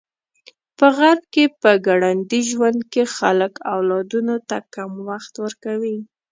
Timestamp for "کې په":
1.33-1.71